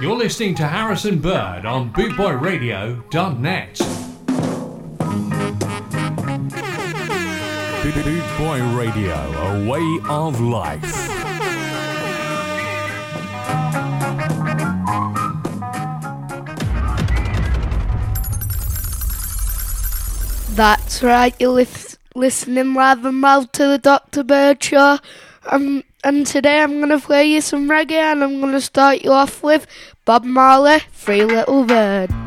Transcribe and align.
You're 0.00 0.16
listening 0.16 0.54
to 0.56 0.66
Harrison 0.66 1.18
Bird 1.18 1.64
on 1.64 1.92
bootboyradio.net. 1.92 3.78
Boot 8.04 8.38
Boy 8.38 8.62
Radio, 8.76 9.14
a 9.14 9.68
way 9.68 9.98
of 10.08 10.40
life. 10.40 10.82
That's 20.50 21.02
right, 21.02 21.34
you're 21.40 21.50
lis- 21.50 21.93
listening 22.14 22.74
and 23.04 23.20
loud 23.20 23.52
to 23.54 23.66
the 23.66 23.78
Dr. 23.78 24.22
Bird 24.22 24.62
Show. 24.62 24.98
Um, 25.46 25.84
and 26.02 26.26
today 26.26 26.60
I'm 26.60 26.76
going 26.76 26.88
to 26.90 27.00
play 27.00 27.26
you 27.26 27.40
some 27.40 27.68
reggae 27.68 27.92
and 27.92 28.22
I'm 28.22 28.40
going 28.40 28.52
to 28.52 28.60
start 28.60 29.02
you 29.02 29.10
off 29.10 29.42
with 29.42 29.66
Bob 30.04 30.24
Marley, 30.24 30.80
Free 30.92 31.24
Little 31.24 31.64
Bird. 31.64 32.23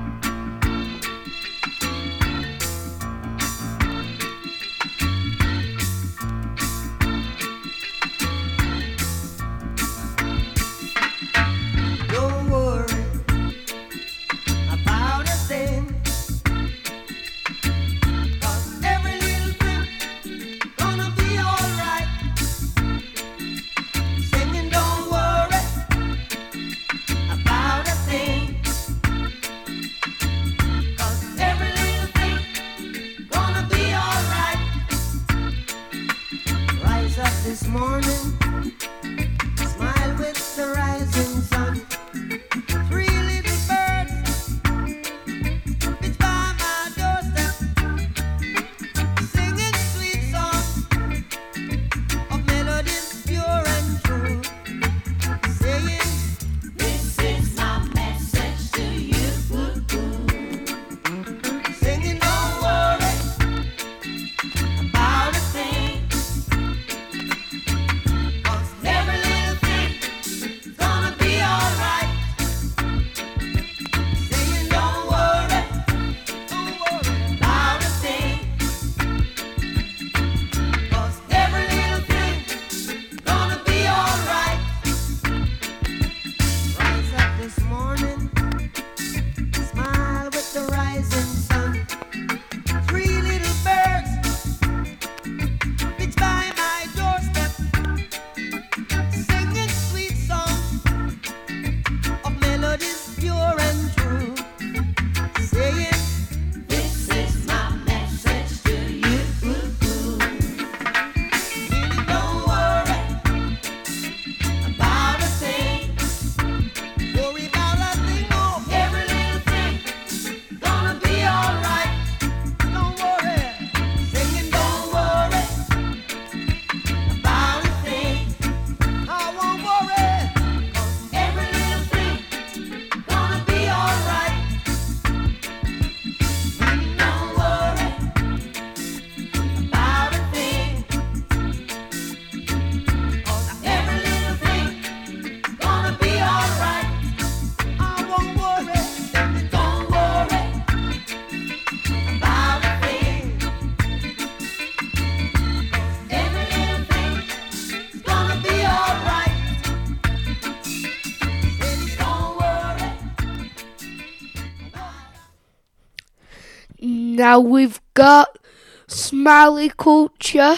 Now 167.27 167.41
we've 167.41 167.81
got 167.93 168.39
Smiley 168.87 169.67
Culture, 169.67 170.55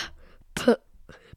P- 0.54 0.76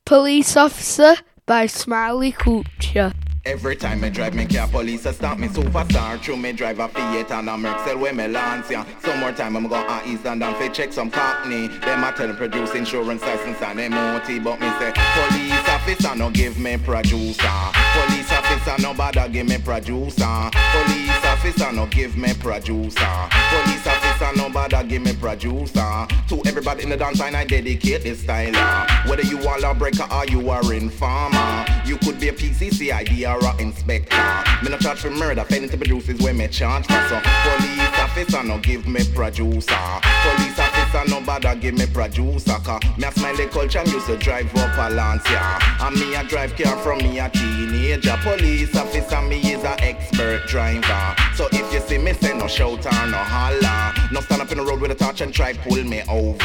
Police 0.04 0.58
Officer 0.58 1.14
by 1.46 1.64
Smiley 1.64 2.32
Culture. 2.32 3.14
Every 3.46 3.74
time 3.74 4.02
me 4.02 4.10
drive 4.10 4.34
me 4.34 4.44
car, 4.44 4.68
police 4.68 5.06
a 5.06 5.12
stop 5.14 5.38
me 5.38 5.48
superstar. 5.48 6.20
True 6.20 6.36
me 6.36 6.52
drive 6.52 6.80
a 6.80 6.86
Fiat 6.86 7.30
and 7.30 7.48
a 7.48 7.56
Mercel 7.56 7.98
where 7.98 8.12
me 8.12 8.28
lance 8.28 8.70
ya. 8.70 8.84
Some 9.02 9.20
more 9.20 9.32
time 9.32 9.56
I'm 9.56 9.68
going 9.68 9.86
to 9.86 10.22
London 10.22 10.54
fi 10.56 10.68
check 10.68 10.92
some 10.92 11.10
cockney. 11.10 11.68
Them 11.68 12.04
a 12.04 12.12
tell 12.12 12.28
me 12.28 12.34
produce 12.34 12.74
insurance 12.74 13.22
license 13.22 13.62
and 13.62 13.90
MOT, 13.90 14.44
but 14.44 14.60
me 14.60 14.68
say 14.78 14.92
police 14.92 15.68
officer 15.68 16.14
no 16.14 16.28
give 16.30 16.58
me 16.58 16.76
producer. 16.76 17.56
Police 17.96 18.30
officer 18.30 18.82
no 18.82 18.92
bother 18.92 19.28
give 19.30 19.48
me 19.48 19.56
producer. 19.56 20.50
Police 20.72 21.24
officer 21.24 21.72
no 21.72 21.86
give 21.86 22.18
me 22.18 22.34
producer. 22.34 23.28
Police 23.50 23.86
officer 23.86 24.01
no 24.36 24.48
bother 24.50 24.82
give 24.84 25.02
me 25.02 25.12
producer. 25.14 26.06
To 26.28 26.42
everybody 26.46 26.82
in 26.84 26.90
the 26.90 26.96
dance 26.96 27.18
line 27.20 27.34
I 27.34 27.44
dedicate 27.44 28.02
this 28.02 28.20
style. 28.20 28.52
uh. 28.54 28.86
Whether 29.06 29.22
you 29.22 29.38
are 29.48 29.58
lawbreaker 29.60 30.06
or 30.12 30.26
you 30.26 30.50
are 30.50 30.72
informer, 30.72 31.64
you 31.84 31.96
could 31.98 32.20
be 32.20 32.28
a 32.28 32.32
PCC 32.32 32.92
ID 32.92 33.26
or 33.26 33.38
a 33.38 33.56
inspector. 33.60 34.16
Me 34.62 34.70
no 34.70 34.78
charge 34.78 35.00
for 35.00 35.10
murder, 35.10 35.44
failing 35.44 35.68
to 35.70 35.76
produce 35.76 36.08
where 36.20 36.34
me 36.34 36.48
charge 36.48 36.86
for. 36.86 36.92
So 37.08 37.20
police 37.20 37.98
officer 37.98 38.42
no 38.42 38.58
give 38.58 38.86
me 38.86 39.00
producer. 39.14 39.74
Police 40.02 40.58
officer 40.58 41.10
no 41.10 41.20
bother 41.20 41.54
give 41.56 41.74
me 41.74 41.86
producer. 41.86 42.56
Cause 42.64 42.82
me 42.96 43.04
a 43.04 43.12
smiley 43.12 43.46
culture 43.46 43.78
and 43.80 43.88
used 43.92 44.06
to 44.06 44.16
drive 44.16 44.54
up 44.56 44.90
a 44.90 44.94
Lancia. 44.94 45.58
And 45.80 45.96
me 45.98 46.14
a 46.14 46.24
drive 46.24 46.56
car 46.56 46.76
from 46.78 46.98
me 46.98 47.18
a 47.18 47.28
teenager. 47.30 48.16
Police 48.22 48.74
officer 48.76 49.22
me 49.22 49.52
is 49.52 49.64
a 49.64 49.80
expert 49.82 50.46
driver. 50.46 51.16
So 51.34 51.48
if 51.52 51.72
you 51.72 51.80
see 51.80 51.98
me 51.98 52.12
say 52.14 52.36
no 52.36 52.46
shout 52.46 52.84
or 52.86 53.06
no 53.06 53.16
holler, 53.18 53.92
no 54.12 54.20
stand 54.20 54.42
up 54.42 54.52
in 54.52 54.58
the 54.58 54.64
road 54.64 54.80
with 54.80 54.90
a 54.90 54.94
torch 54.94 55.22
and 55.22 55.32
try 55.32 55.54
pull 55.54 55.82
me 55.84 56.02
over. 56.08 56.36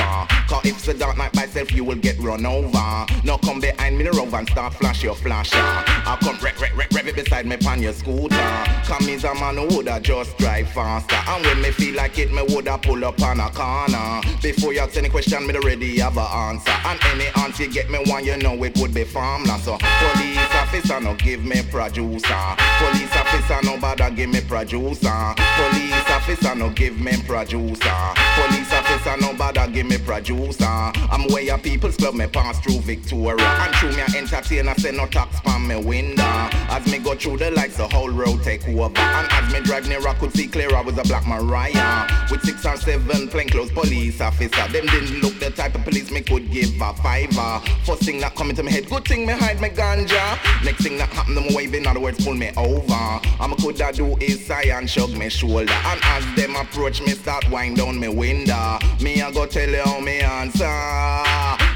Cause 0.48 0.66
if 0.66 0.78
it's 0.78 0.88
a 0.88 0.94
dark 0.94 1.18
night 1.18 1.36
myself 1.36 1.72
you 1.74 1.84
will 1.84 1.98
get 1.98 2.18
run 2.20 2.46
over. 2.46 3.06
No 3.24 3.38
come 3.38 3.60
behind 3.60 3.98
me 3.98 4.06
the 4.06 4.12
road 4.12 4.34
and 4.34 4.50
start 4.50 4.74
flash 4.74 5.04
your 5.04 5.16
flasher. 5.16 5.58
I'll 5.58 6.18
come 6.18 6.38
wreck 6.42 6.60
wreck 6.62 6.76
wreck 6.78 6.90
wreck 6.92 7.06
it 7.06 7.16
beside 7.16 7.46
me 7.46 7.58
pan 7.58 7.82
your 7.82 7.94
scooter. 7.94 8.36
Come 8.86 9.06
me's 9.06 9.26
a 9.26 9.34
man 9.36 9.58
who 9.58 9.68
woulda 9.68 10.00
just 10.00 10.38
drive 10.38 10.70
faster. 10.70 11.16
And 11.16 11.46
when 11.46 11.62
me 11.62 11.72
feel 11.72 11.96
like 11.96 12.18
it, 12.18 12.32
me 12.32 12.42
woulda 12.48 12.78
pull 12.78 13.04
up 13.04 13.22
on 13.22 13.40
a 13.42 13.50
corner. 13.50 14.22
Before 14.42 14.74
you 14.74 14.80
ask 14.80 14.96
any 14.96 15.10
question, 15.10 15.46
me 15.46 15.54
already 15.56 16.00
have 16.00 16.18
a 16.18 16.22
answer. 16.22 16.72
And 16.86 17.00
any 17.12 17.28
answer 17.44 17.64
you 17.64 17.72
get 17.72 17.90
me 17.90 18.00
one, 18.06 18.24
you 18.24 18.38
know 18.38 18.64
it 18.64 18.78
would 18.78 18.94
be 18.94 19.04
farmland. 19.04 19.62
So 19.64 19.78
police 19.78 20.38
officer 20.56 21.02
no 21.02 21.16
give 21.16 21.44
me 21.44 21.62
producer. 21.64 22.56
Police 22.80 23.16
officer 23.16 23.60
no 23.64 23.78
bother 23.78 24.10
give 24.12 24.30
me 24.30 24.40
producer. 24.40 25.34
Police 25.58 26.10
officer 26.10 26.56
no 26.56 26.70
give 26.70 26.98
me 27.00 27.12
producer. 27.26 27.57
Police 27.58 28.74
officer 28.74 29.18
no 29.20 29.34
bother 29.34 29.68
give 29.68 29.88
me 29.88 29.98
producer. 29.98 30.64
I'm 30.64 31.28
where 31.32 31.44
your 31.44 31.58
people's 31.58 31.98
club 31.98 32.16
me 32.16 32.28
pass 32.28 32.60
through 32.60 32.80
Victoria. 32.82 33.44
And 33.44 33.76
through 33.76 33.92
me 33.92 34.02
a 34.02 34.18
entertainer 34.18 34.74
say 34.76 34.92
no 34.92 35.08
tax 35.08 35.40
from 35.40 35.68
me 35.68 35.76
window. 35.76 36.24
As 36.24 36.86
me 36.88 37.00
go 37.00 37.16
through 37.16 37.38
the 37.38 37.52
lights 37.52 37.78
the 37.78 37.88
whole 37.88 38.10
road 38.10 38.44
take 38.44 38.68
over. 38.68 39.00
And 39.00 39.28
as 39.32 39.54
me 39.54 39.62
drive 39.62 39.88
near 39.88 40.06
I 40.08 40.14
could 40.16 40.34
see 40.34 40.48
clear 40.48 40.74
I 40.76 40.82
was 40.82 40.98
a 40.98 41.04
black 41.04 41.26
Mariah. 41.28 42.08
With 42.30 42.42
six 42.44 42.66
or 42.66 42.78
seven 42.78 43.28
plainclothes 43.28 43.72
police 43.72 44.22
officer. 44.22 44.68
Them 44.72 44.86
didn't 44.86 45.22
look 45.22 45.40
the 45.40 45.50
type 45.52 45.76
of 45.76 45.84
police 45.84 46.12
me 46.12 46.22
could 46.22 46.52
give 46.52 46.80
a 46.82 46.94
fiver. 46.94 47.62
First 47.86 48.04
thing 48.04 48.20
that 48.22 48.36
come 48.36 48.50
into 48.50 48.64
my 48.64 48.72
head, 48.72 48.90
good 48.90 49.06
thing 49.06 49.26
me 49.26 49.34
hide 49.34 49.60
my 49.60 49.70
ganja. 49.70 50.38
Next 50.64 50.84
thing 50.84 50.98
that 50.98 51.10
happen, 51.10 51.36
them 51.36 51.54
wave 51.54 51.74
in 51.74 51.88
other 51.88 52.00
words 52.00 52.24
pull 52.24 52.36
me 52.36 52.52
over. 52.56 53.20
I'm 53.40 53.56
could 53.56 53.82
I 53.82 53.92
do 53.92 54.16
is 54.18 54.46
sigh 54.46 54.64
and 54.64 54.90
shrug 54.90 55.12
me 55.12 55.30
shoulder. 55.30 55.72
And 55.72 56.00
as 56.04 56.36
them 56.36 56.56
approach 56.56 57.02
me, 57.02 57.12
start 57.12 57.47
wind 57.50 57.78
down 57.78 58.00
me 58.00 58.08
window. 58.08 58.80
Me 59.02 59.22
I 59.22 59.32
go 59.32 59.46
tell 59.46 59.70
you 59.70 59.82
how 59.82 60.00
me 60.00 60.20
answer. 60.20 60.66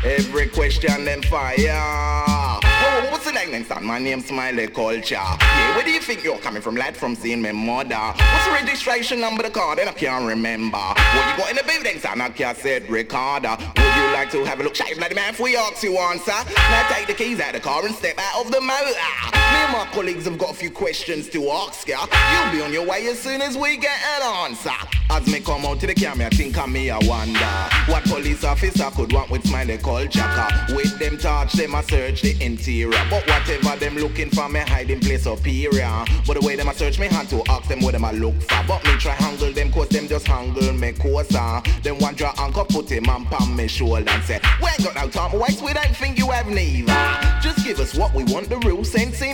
Every 0.03 0.47
question 0.47 1.05
them 1.05 1.21
fire. 1.23 2.61
Whoa, 2.81 3.11
what's 3.11 3.25
the 3.25 3.31
name 3.31 3.63
time? 3.65 3.85
My 3.85 3.99
name's 3.99 4.25
Smiley 4.25 4.67
Culture. 4.67 5.15
Yeah, 5.15 5.75
where 5.75 5.83
do 5.83 5.91
you 5.91 5.99
think 5.99 6.23
you're 6.23 6.39
coming 6.39 6.61
from, 6.61 6.75
lad? 6.75 6.97
From 6.97 7.15
seeing 7.15 7.41
my 7.41 7.51
mother. 7.51 7.95
What's 7.95 8.45
the 8.45 8.51
registration 8.53 9.19
number 9.19 9.43
the 9.43 9.51
car? 9.51 9.75
Then 9.75 9.87
I 9.87 9.91
can't 9.91 10.25
remember. 10.25 10.77
What 10.77 11.31
you 11.31 11.37
got 11.37 11.49
in 11.51 11.55
the 11.57 11.63
building, 11.63 11.99
son? 11.99 12.21
I 12.21 12.29
can't 12.29 12.57
said 12.57 12.89
recorder. 12.89 13.55
Would 13.59 13.95
you 13.95 14.13
like 14.13 14.31
to 14.31 14.43
have 14.45 14.59
a 14.59 14.63
look? 14.63 14.75
Shave 14.75 14.97
like 14.97 15.09
the 15.09 15.15
man 15.15 15.33
if 15.33 15.39
we 15.39 15.55
ask 15.55 15.83
you 15.83 15.97
answer. 15.97 16.31
Now 16.31 16.87
take 16.89 17.07
the 17.07 17.13
keys 17.13 17.39
out 17.39 17.55
of 17.55 17.61
the 17.61 17.67
car 17.67 17.85
and 17.85 17.95
step 17.95 18.17
out 18.17 18.45
of 18.45 18.51
the 18.51 18.61
motor. 18.61 19.40
Me 19.51 19.57
and 19.57 19.73
my 19.73 19.85
colleagues 19.91 20.23
have 20.25 20.37
got 20.37 20.51
a 20.51 20.53
few 20.53 20.71
questions 20.71 21.27
to 21.29 21.49
ask 21.51 21.85
ya. 21.85 22.07
You'll 22.31 22.51
be 22.53 22.61
on 22.61 22.71
your 22.71 22.87
way 22.87 23.05
as 23.07 23.19
soon 23.19 23.41
as 23.41 23.57
we 23.57 23.75
get 23.75 23.99
an 24.15 24.49
answer. 24.49 24.71
As 25.09 25.27
me 25.27 25.41
come 25.41 25.65
out 25.65 25.81
to 25.81 25.87
the 25.87 25.93
camera, 25.93 26.27
I 26.27 26.29
think 26.29 26.57
of 26.57 26.69
me, 26.69 26.89
I 26.89 26.97
wonder 26.99 27.91
what 27.91 28.05
police 28.05 28.45
officer 28.45 28.89
could 28.95 29.11
want 29.11 29.29
with 29.29 29.45
smiley 29.45 29.77
culture. 29.77 30.21
Car. 30.21 30.49
With 30.69 30.97
them 30.99 31.17
touch, 31.17 31.51
them 31.51 31.75
a 31.75 31.83
search 31.83 32.21
the 32.21 32.41
interior. 32.41 32.91
But 33.09 33.27
whatever 33.27 33.75
them 33.75 33.97
looking 33.97 34.29
for, 34.29 34.47
me 34.47 34.61
hiding 34.61 35.01
place 35.01 35.23
superior. 35.23 36.05
But 36.25 36.39
the 36.39 36.47
way 36.47 36.55
them 36.55 36.69
a 36.69 36.73
search 36.73 36.97
me 36.97 37.07
hand 37.07 37.27
to 37.29 37.43
ask 37.49 37.67
them 37.67 37.81
what 37.81 37.91
them 37.91 38.05
a 38.05 38.13
look 38.13 38.41
for. 38.41 38.63
But 38.65 38.85
me 38.85 38.95
try 38.99 39.11
handle 39.15 39.51
them 39.51 39.69
cause 39.73 39.89
them 39.89 40.07
just 40.07 40.27
handle 40.27 40.71
me 40.71 40.93
closer. 40.93 41.61
Them 41.83 41.99
one 41.99 42.15
draw 42.15 42.33
anchor, 42.37 42.63
put 42.63 42.89
him 42.89 43.09
on 43.09 43.25
palm 43.25 43.53
me 43.53 43.67
shoulder 43.67 44.09
and 44.09 44.23
say, 44.23 44.39
We 44.61 44.69
ain't 44.69 44.83
got 44.83 44.95
no 44.95 45.09
time 45.09 45.37
waste, 45.37 45.61
we 45.61 45.73
don't 45.73 45.93
think 45.97 46.19
you 46.19 46.31
have 46.31 46.47
neither. 46.47 46.93
Just 47.41 47.65
give 47.65 47.81
us 47.81 47.93
what 47.95 48.13
we 48.13 48.23
want, 48.23 48.47
the 48.47 48.59
real 48.59 48.85
sensei 48.85 49.33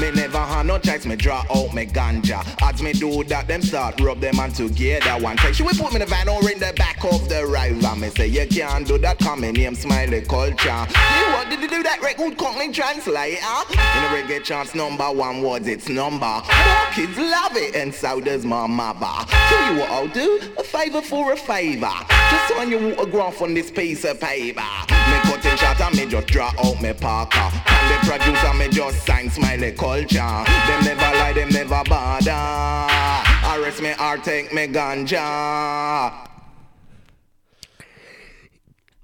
Me 0.00 0.10
never 0.12 0.38
had 0.38 0.64
no 0.64 0.78
choice, 0.78 1.04
me 1.04 1.14
draw 1.14 1.44
out 1.54 1.74
me 1.74 1.84
ganja. 1.84 2.42
As 2.62 2.82
me 2.82 2.94
do 2.94 3.22
that, 3.24 3.46
them 3.46 3.60
start 3.60 4.00
rub 4.00 4.18
them 4.18 4.40
on 4.40 4.50
together. 4.50 5.22
One 5.22 5.36
time, 5.36 5.52
she 5.52 5.62
will 5.62 5.74
put 5.74 5.90
me 5.92 5.96
in 5.96 6.00
the 6.00 6.06
van 6.06 6.26
or 6.26 6.50
in 6.50 6.58
the 6.58 6.72
back 6.76 7.04
of 7.04 7.28
the 7.28 7.46
river. 7.46 7.96
Me 7.96 8.08
say, 8.08 8.28
you 8.28 8.46
can't 8.46 8.86
do 8.86 8.96
that, 8.96 9.18
come 9.18 9.44
in 9.44 9.54
name 9.56 9.74
smiley 9.74 10.22
culture. 10.22 10.86
You 11.18 11.32
what 11.34 11.50
did 11.50 11.60
you 11.60 11.68
do 11.68 11.82
that 11.82 12.00
record 12.00 12.38
company 12.38 12.72
translator? 12.72 13.36
In 13.36 13.78
a 13.78 14.08
reggae 14.16 14.42
chance, 14.42 14.74
number 14.74 15.04
one 15.12 15.42
words, 15.42 15.68
it's 15.68 15.90
number. 15.90 16.24
More 16.24 16.86
kids 16.92 17.18
love 17.18 17.56
it, 17.56 17.74
and 17.76 17.92
so 17.94 18.22
does 18.22 18.46
my 18.46 18.66
mother. 18.66 19.26
Tell 19.28 19.74
you 19.74 19.80
what 19.80 19.90
I'll 19.90 20.08
do, 20.08 20.40
a 20.56 20.64
favor 20.64 21.02
for 21.02 21.32
a 21.32 21.36
favor. 21.36 21.92
Just 22.30 22.48
sign 22.54 22.70
your 22.70 22.98
autograph 22.98 23.42
on 23.42 23.52
this 23.52 23.70
piece 23.70 24.04
of 24.04 24.18
paper. 24.18 24.60
Me 24.88 25.18
cutting 25.24 25.56
shot 25.56 25.80
and 25.80 25.96
me 25.96 26.06
just 26.06 26.26
draw 26.28 26.52
out 26.64 26.80
me 26.80 26.92
parker. 26.94 27.38
And 27.38 27.90
the 27.90 28.08
producer 28.08 28.54
me 28.54 28.68
just 28.68 29.04
sign 29.10 29.30
smiley 29.30 29.72
culture. 29.72 30.44
Them 30.66 30.84
never 30.84 31.10
lie, 31.18 31.32
them 31.32 31.48
never 31.50 31.82
bother. 31.88 32.30
Arrest 33.50 33.82
me 33.82 33.92
or 34.00 34.16
take 34.18 34.52
me 34.54 34.66
ganja. 34.68 36.26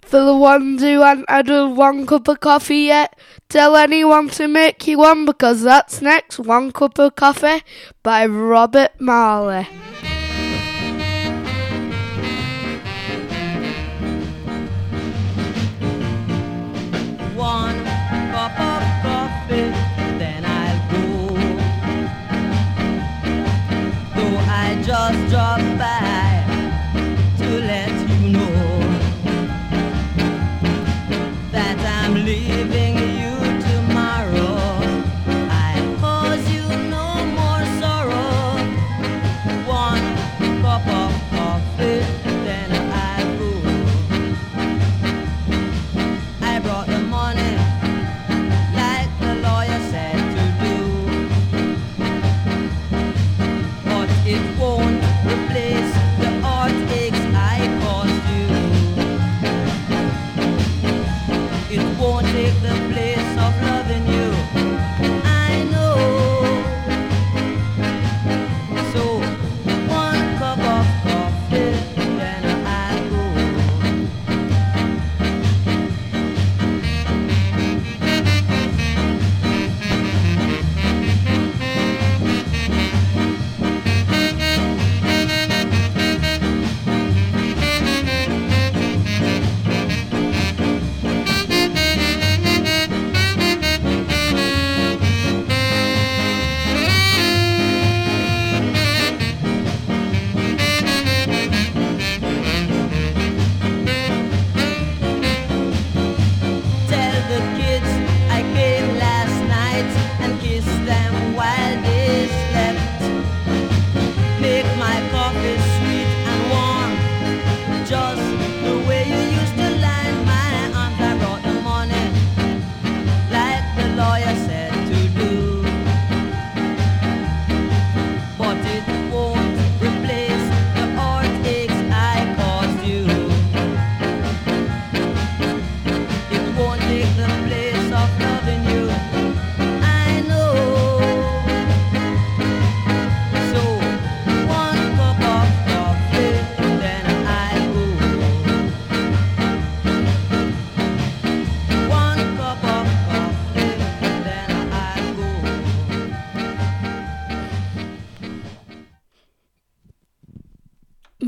For 0.03 0.25
the 0.25 0.37
ones 0.37 0.82
who 0.82 1.00
haven't 1.00 1.29
had 1.29 1.49
one 1.50 2.06
cup 2.06 2.29
of 2.29 2.38
coffee 2.38 2.87
yet, 2.94 3.19
tell 3.49 3.75
anyone 3.75 4.29
to 4.38 4.47
make 4.47 4.87
you 4.87 4.99
one 4.99 5.25
because 5.25 5.62
that's 5.62 6.00
next. 6.00 6.38
One 6.38 6.70
cup 6.70 6.99
of 7.00 7.17
coffee 7.17 7.62
by 8.05 8.26
Robert 8.26 8.93
Marley. 9.00 9.67
Just 24.86 25.30
drop 25.30 25.58
by 25.78 26.15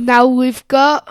Now 0.08 0.26
we've 0.26 0.66
got 0.68 1.06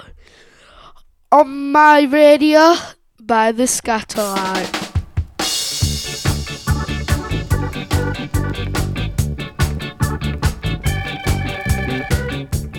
On 1.32 1.72
My 1.72 2.02
Radio 2.02 2.74
by 3.22 3.52
the 3.52 3.66
Scatterlight. 3.66 4.74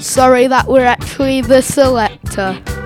Sorry 0.03 0.49
that 0.49 0.67
we're 0.67 0.81
actually 0.81 1.41
the 1.43 1.61
Selecter. 1.61 2.78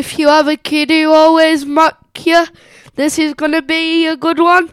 if 0.00 0.18
you 0.18 0.28
have 0.28 0.48
a 0.48 0.56
kid 0.56 0.88
who 0.90 1.10
always 1.12 1.66
mock 1.66 2.24
you, 2.24 2.46
this 2.94 3.18
is 3.18 3.34
going 3.34 3.52
to 3.52 3.60
be 3.60 4.06
a 4.06 4.16
good 4.16 4.38
one. 4.38 4.70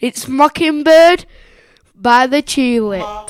It's 0.00 0.26
Mockingbird 0.26 1.26
by 1.94 2.26
the 2.26 2.42
Tulip. 2.42 3.23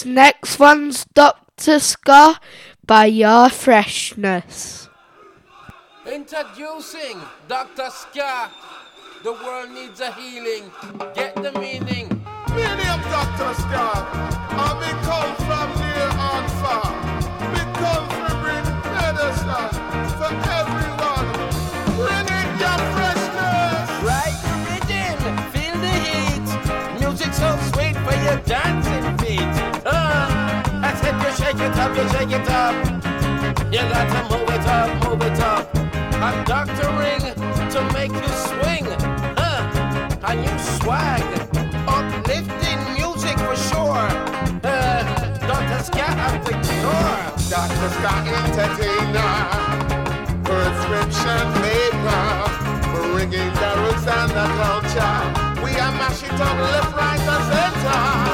This 0.00 0.06
next 0.06 0.58
one's 0.58 1.04
Dr. 1.12 1.78
Scar 1.78 2.40
by 2.86 3.04
Your 3.04 3.50
Freshness. 3.50 4.88
Introducing 6.10 7.20
Dr. 7.46 7.90
Scar. 7.90 8.50
The 9.22 9.32
world 9.32 9.72
needs 9.72 10.00
a 10.00 10.10
healing. 10.14 10.70
Get 11.14 11.34
the 11.34 11.52
meaning. 11.52 12.08
Me 12.56 12.64
name 12.64 13.02
Dr. 13.12 13.52
Star, 13.60 14.08
and 14.56 14.80
me 14.80 14.88
come 15.04 15.36
from 15.44 15.68
near 15.84 16.08
and 16.32 16.48
far. 16.64 16.88
Me 17.52 17.60
come 17.76 18.08
to 18.24 18.32
bring 18.40 18.64
medicine 18.96 19.68
for 20.16 20.32
everyone. 20.48 21.28
Bring 22.00 22.26
in 22.40 22.48
your 22.56 22.80
freshness. 22.96 23.88
Right 24.08 24.40
rhythm, 24.64 25.36
feel 25.52 25.76
the 25.84 25.92
heat. 26.08 27.00
Music 27.00 27.34
so 27.34 27.50
sweet 27.74 27.96
for 27.96 28.16
your 28.24 28.40
dancing 28.46 28.79
it 31.62 31.76
up, 31.76 31.96
you 31.96 32.08
shake 32.08 32.32
it 32.32 32.48
up. 32.48 32.74
You 33.72 33.80
gotta 33.92 34.20
move 34.30 34.48
it 34.48 34.66
up, 34.66 34.88
move 35.04 35.22
it 35.22 35.40
up. 35.40 35.76
I'm 36.24 36.44
doctoring 36.44 37.20
to 37.72 37.80
make 37.92 38.12
you 38.12 38.32
swing. 38.48 38.86
Huh? 39.38 40.28
A 40.28 40.34
new 40.36 40.58
swag, 40.58 41.22
uplifting 41.86 42.80
music 42.94 43.38
for 43.38 43.56
sure. 43.56 44.08
Uh, 44.64 45.02
Dr. 45.48 45.82
Scat 45.84 46.14
have 46.22 46.44
the 46.44 46.52
cure. 46.66 47.30
Dr. 47.50 47.88
Scott 47.96 48.24
Entertainer, 48.40 49.34
prescription 50.44 51.46
maker, 51.62 52.24
bringing 53.12 53.52
the 53.60 53.70
roots 53.80 54.06
and 54.06 54.30
the 54.30 54.46
culture. 54.60 55.62
We 55.64 55.70
are 55.78 55.92
mash 55.92 56.22
it 56.22 56.32
up 56.32 56.58
left, 56.58 56.96
right, 56.96 57.20
and 57.20 57.44
center. 57.52 58.29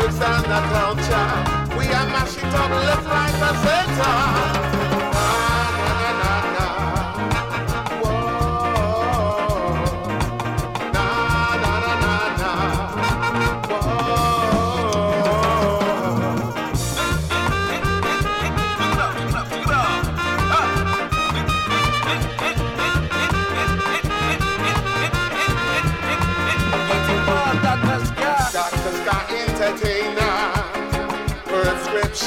Roots 0.00 0.20
and 0.20 0.44
culture. 0.72 1.78
We 1.78 1.86
are 1.86 2.06
mashing 2.06 2.44
up 2.44 2.70
left, 2.70 3.06
right, 3.06 3.34
and 3.48 3.58
center. 3.64 4.77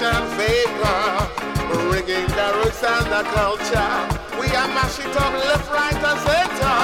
Prescription 0.01 0.37
maker, 0.37 1.29
bringing 1.89 2.27
the 2.27 2.47
roots 2.57 2.83
and 2.83 3.05
the 3.05 3.21
culture. 3.37 3.93
We 4.39 4.47
are 4.55 4.67
mash 4.73 4.99
it 4.99 5.15
up 5.15 5.33
left, 5.33 5.69
right, 5.69 5.93
and 5.93 6.19
center. 6.25 6.77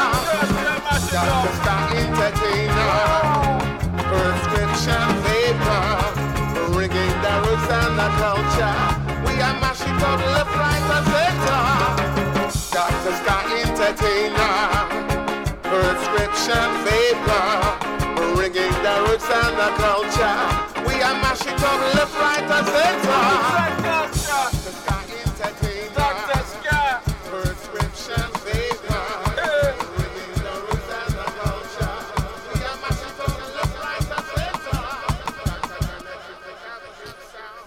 Dr. 1.12 1.54
Scott 1.58 1.96
Entertainer, 1.98 2.94
prescription 4.06 5.08
maker, 5.26 5.88
bringing 6.72 7.16
the 7.26 7.34
roots 7.46 7.70
and 7.74 7.94
the 7.98 8.10
culture. 8.22 8.78
We 9.26 9.34
are 9.42 9.58
mash 9.62 9.82
it 9.82 10.02
up 10.04 10.22
left, 10.34 10.54
right, 10.56 10.86
and 10.96 11.06
center. 11.10 11.64
Dr. 12.72 13.14
Scott 13.24 13.46
Entertainer 13.52 15.08
prescription 15.64 16.70
vapor, 16.86 17.57
the 18.88 18.96
roots 19.04 19.30
and 19.30 19.54
the 19.62 19.70
culture. 19.84 20.40
We 20.88 20.96
are 21.02 21.18
mashing 21.20 21.60
up 21.70 21.82
left, 21.96 22.16
right, 22.16 22.44
and 22.58 22.68
center. 22.68 23.58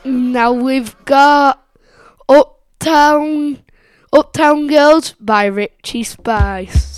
Now 0.02 0.52
we've 0.52 0.96
got 1.04 1.62
Uptown 2.28 3.62
Uptown 4.12 4.66
Girls 4.68 5.14
by 5.20 5.44
Richie 5.44 6.04
Spice. 6.04 6.89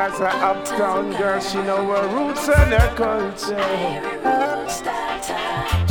As 0.00 0.18
an 0.18 0.28
uptown 0.28 1.10
girl, 1.18 1.38
she 1.40 1.58
know 1.58 1.84
her 1.92 2.08
roots 2.16 2.48
and 2.48 2.72
her 2.72 2.90
culture. 2.96 3.66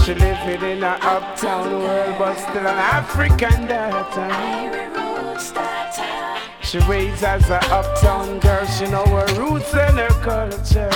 She 0.04 0.16
living 0.16 0.64
in 0.72 0.84
an 0.84 1.00
uptown 1.02 1.70
world, 1.84 2.16
but 2.18 2.36
still 2.36 2.68
an 2.74 2.80
African 2.98 3.68
daughter. 3.68 4.30
She 6.64 6.80
raised 6.90 7.24
as 7.24 7.48
an 7.52 7.64
uptown 7.70 8.40
girl, 8.40 8.66
she 8.66 8.88
know 8.88 9.06
her 9.06 9.28
roots 9.40 9.76
and 9.76 10.00
her 10.00 10.16
culture. 10.26 10.90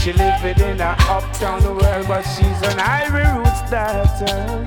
She 0.00 0.14
living 0.14 0.58
in 0.70 0.80
an 0.80 0.96
uptown 1.16 1.64
world, 1.64 2.08
but 2.08 2.22
she's 2.22 2.62
an 2.62 2.80
Ivy 2.80 3.24
roots 3.36 3.62
daughter. 3.70 4.64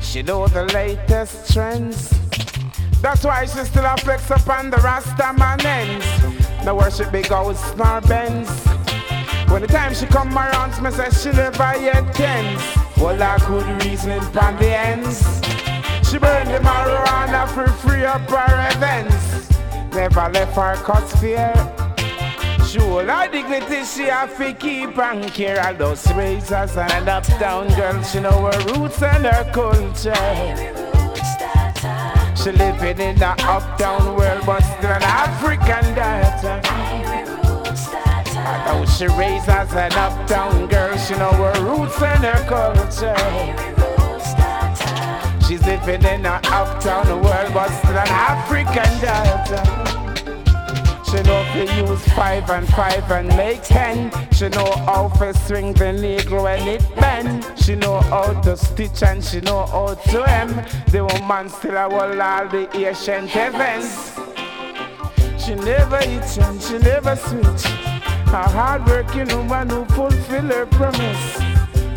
She 0.00 0.22
know 0.22 0.48
the 0.48 0.64
latest 0.72 1.52
trends. 1.52 2.20
That's 3.00 3.24
why 3.24 3.46
she 3.46 3.64
still 3.64 3.86
a 3.86 3.96
flex 3.96 4.30
up 4.30 4.46
on 4.48 4.70
the 4.70 4.76
Rasta 4.76 5.32
man 5.38 5.64
ends. 5.64 6.06
No 6.64 6.74
worship 6.74 7.10
big 7.10 7.28
ghosts 7.28 7.74
nor 7.76 8.02
bends. 8.02 8.50
When 9.48 9.62
the 9.62 9.68
time 9.68 9.94
she 9.94 10.06
come 10.06 10.36
around, 10.36 10.80
me 10.82 10.90
say 10.90 11.08
she 11.10 11.34
never 11.34 11.76
yet 11.80 12.14
tends. 12.14 12.62
Well, 12.98 13.20
I 13.22 13.38
could 13.38 13.66
reasoning 13.82 14.20
from 14.20 14.56
the 14.58 14.76
ends. 14.76 15.40
She 16.08 16.18
burn 16.18 16.46
the 16.48 16.58
marijuana 16.58 17.48
for 17.48 17.66
free 17.68 18.04
up 18.04 18.28
her 18.28 18.68
events. 18.76 19.48
Never 19.94 20.28
left 20.28 20.54
her 20.56 20.76
cause 20.84 21.12
fear. 21.16 21.54
She 22.66 22.78
Sure, 22.78 23.04
her 23.04 23.28
dignity 23.32 23.82
she 23.84 24.04
have 24.04 24.36
to 24.36 24.52
keep 24.52 24.98
and 24.98 25.32
care. 25.32 25.64
All 25.66 25.74
those 25.74 26.06
razors 26.12 26.76
and 26.76 26.92
an 26.92 27.08
uptown 27.08 27.68
girl, 27.68 28.02
she 28.02 28.20
know 28.20 28.50
her 28.52 28.74
roots 28.74 29.02
and 29.02 29.24
her 29.24 29.50
culture. 29.52 30.99
She 32.42 32.52
living 32.52 32.98
in 33.00 33.18
the 33.18 33.34
uptown 33.46 34.16
world, 34.16 34.46
but 34.46 34.60
still 34.60 34.90
an 34.90 35.02
African 35.02 35.94
daughter. 35.94 36.62
Although 38.66 38.86
she 38.86 39.06
raised 39.08 39.46
as 39.50 39.70
an 39.74 39.92
uptown 39.92 40.66
girl, 40.68 40.96
she 40.96 41.14
know 41.16 41.32
her 41.32 41.62
roots 41.62 42.00
and 42.00 42.24
her 42.24 42.42
culture. 42.48 43.14
She's 45.46 45.62
living 45.66 46.02
in 46.02 46.24
a 46.24 46.40
uptown 46.44 47.22
world, 47.22 47.52
but 47.52 47.68
still 47.68 47.98
an 47.98 48.08
African 48.08 49.00
daughter. 49.04 49.99
She 51.10 51.16
know 51.22 51.42
fi 51.52 51.80
use 51.80 52.04
five 52.10 52.48
and 52.50 52.68
five 52.68 53.10
and 53.10 53.26
make 53.36 53.64
ten. 53.64 54.12
She 54.30 54.48
know 54.48 54.70
how 54.86 55.08
to 55.18 55.34
swing 55.34 55.72
the 55.72 55.86
negro 55.86 56.44
when 56.44 56.68
it 56.68 56.84
bend. 56.94 57.44
She 57.58 57.74
know 57.74 57.98
how 58.02 58.40
to 58.42 58.56
stitch 58.56 59.02
and 59.02 59.24
she 59.24 59.40
know 59.40 59.66
how 59.66 59.94
to 59.94 60.22
hem. 60.22 60.54
The 60.92 61.04
woman 61.04 61.48
still 61.48 61.76
a 61.76 61.90
hold 61.90 62.20
all 62.20 62.46
the 62.48 62.68
ancient 62.76 63.34
events. 63.34 64.12
She 65.44 65.56
never 65.56 65.98
itch 65.98 66.38
and 66.38 66.62
she 66.62 66.78
never 66.78 67.16
switch. 67.16 67.64
A 68.32 68.48
hard-working 68.48 69.36
woman 69.36 69.68
who 69.68 69.84
fulfill 69.86 70.46
her 70.46 70.66
promise. 70.66 71.40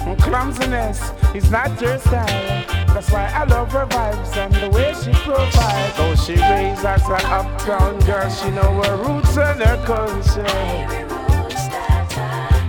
And 0.07 0.19
clumsiness 0.19 1.11
is 1.35 1.51
not 1.51 1.79
your 1.79 1.99
style. 1.99 2.72
That's 2.93 3.09
why 3.09 3.25
I 3.33 3.43
love 3.45 3.71
her 3.71 3.87
vibes 3.87 4.37
and 4.37 4.53
the 4.53 4.69
way 4.69 4.93
she 4.93 5.11
provides. 5.23 5.97
Though 5.97 6.15
she 6.15 6.33
raised 6.33 6.85
as 6.85 7.03
an 7.07 7.25
uptown 7.25 7.99
girl, 8.01 8.29
she 8.29 8.51
know 8.51 8.83
her 8.83 8.97
roots 8.97 9.35
and 9.35 9.59
her 9.63 9.83
culture. 9.83 10.45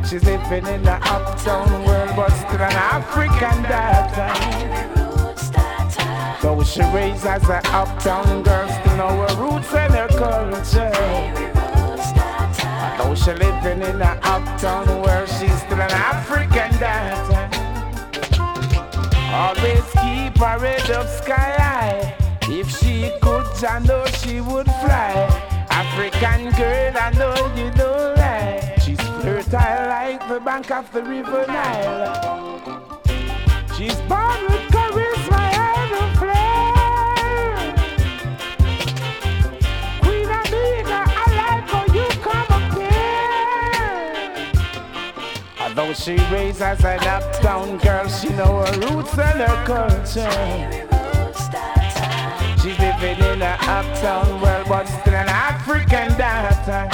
She's 0.08 0.24
living 0.24 0.66
in 0.66 0.82
the 0.82 0.94
uptown 0.94 1.84
world, 1.84 2.12
but 2.16 2.30
still 2.30 2.62
an 2.62 2.72
African 2.72 3.62
daughter. 3.64 4.32
Though 6.40 6.62
she 6.62 6.82
raised 6.94 7.26
as 7.26 7.42
an 7.48 7.60
uptown 7.66 8.42
girl, 8.42 8.68
still 8.68 8.96
know 8.96 9.26
her 9.26 9.36
roots 9.42 9.74
and 9.74 9.92
her 9.92 10.08
culture. 10.08 10.92
Though 12.96 13.14
she 13.14 13.32
living 13.32 13.82
in 13.82 13.98
the 13.98 14.18
uptown 14.22 14.86
world, 15.02 15.28
she's 15.28 15.58
still 15.62 15.80
an 15.80 15.90
African 15.90 16.70
daughter. 16.80 17.33
Always 19.34 19.82
keep 19.94 20.38
her 20.38 20.58
head 20.60 20.90
up 20.92 21.08
sky 21.08 21.54
high. 21.58 22.16
If 22.42 22.70
she 22.70 23.10
could, 23.20 23.64
I 23.64 23.80
know 23.80 24.06
she 24.06 24.40
would 24.40 24.66
fly. 24.66 25.66
African 25.70 26.52
girl, 26.52 26.92
I 26.96 27.10
know 27.18 27.34
you 27.56 27.68
don't 27.72 28.16
lie. 28.16 28.76
She's 28.80 29.00
fertile 29.22 29.88
like 29.88 30.28
the 30.28 30.38
bank 30.38 30.70
of 30.70 30.90
the 30.92 31.02
river 31.02 31.44
Nile. 31.48 33.02
She's 33.76 34.00
born 34.02 34.40
with 34.48 34.70
she 45.94 46.16
raised 46.32 46.60
as 46.60 46.84
an 46.84 46.98
uptown 47.06 47.78
girl, 47.78 48.08
she 48.08 48.28
know 48.30 48.64
her 48.64 48.80
roots 48.80 49.16
and 49.16 49.40
her 49.40 49.64
culture. 49.64 50.30
She's 52.60 52.78
living 52.78 53.18
in 53.18 53.42
an 53.42 53.58
uptown 53.60 54.40
world, 54.40 54.66
but 54.68 54.86
still 54.86 55.14
an 55.14 55.28
African 55.28 56.16
daughter. 56.18 56.88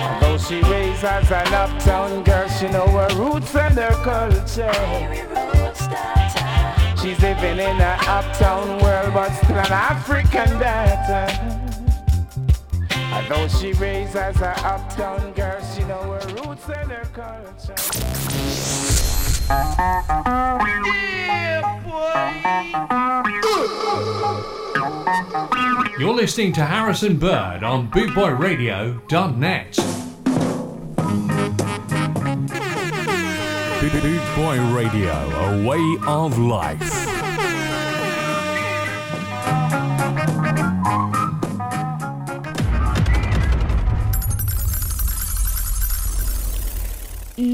Although 0.00 0.38
she 0.38 0.60
raised 0.62 1.04
as 1.04 1.30
an 1.30 1.54
uptown 1.54 2.22
girl, 2.22 2.48
she 2.48 2.68
know 2.68 2.86
her 2.86 3.08
roots 3.16 3.54
and 3.54 3.74
her 3.74 3.94
culture. 4.04 4.72
She's 7.02 7.20
living 7.20 7.58
in 7.58 7.80
an 7.80 7.98
uptown 8.06 8.78
world, 8.80 9.14
but 9.14 9.30
still 9.30 9.58
an 9.58 9.72
African 9.72 10.58
daughter. 10.58 11.67
Although 13.12 13.48
she 13.48 13.72
raised 13.74 14.16
as 14.16 14.36
an 14.36 14.54
uptown 14.64 15.32
girl, 15.32 15.60
she 15.74 15.82
know 15.84 16.12
her 16.12 16.26
roots 16.34 16.68
and 16.68 16.90
her 16.90 17.04
culture. 17.12 17.74
You're 25.98 26.14
listening 26.14 26.52
to 26.54 26.64
Harrison 26.64 27.16
Bird 27.16 27.64
on 27.64 27.90
BootboyRadio.net. 27.90 29.78
Boot 34.08 34.36
Boy 34.36 34.58
Radio, 34.74 35.12
a 35.12 35.66
way 35.66 35.96
of 36.06 36.38
life. 36.38 37.17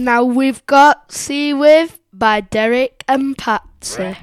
Now 0.04 0.22
we've 0.22 0.64
got 0.66 1.10
Sea 1.12 1.54
With 1.54 1.98
by 2.12 2.42
Derrick 2.42 3.04
and 3.08 3.38
Patsy. 3.38 4.14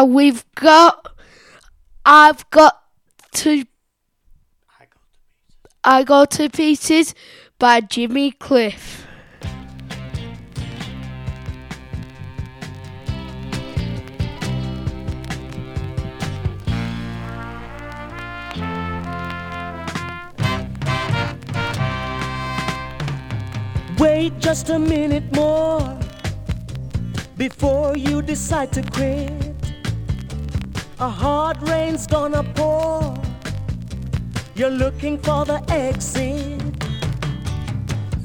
Now 0.00 0.06
we've 0.06 0.46
got. 0.54 1.14
I've 2.06 2.48
got 2.48 2.72
to. 3.32 3.66
I 5.84 6.04
got 6.04 6.30
to 6.30 6.48
Pieces 6.48 7.14
by 7.58 7.82
Jimmy 7.82 8.30
Cliff. 8.30 9.06
Wait 23.98 24.38
just 24.38 24.70
a 24.70 24.78
minute 24.78 25.30
more 25.36 26.00
before 27.36 27.98
you 27.98 28.22
decide 28.22 28.72
to 28.72 28.82
quit. 28.92 29.49
A 31.02 31.08
hard 31.08 31.66
rain's 31.66 32.06
gonna 32.06 32.42
pour. 32.42 33.14
You're 34.54 34.68
looking 34.84 35.16
for 35.16 35.46
the 35.46 35.64
exit. 35.70 36.60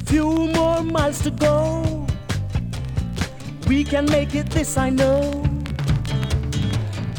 Few 0.04 0.30
more 0.48 0.84
miles 0.84 1.22
to 1.22 1.32
go. 1.32 2.06
We 3.70 3.86
can 3.86 4.06
make 4.08 4.36
it, 4.36 4.50
this 4.50 4.78
I 4.78 4.90
know. 4.90 5.22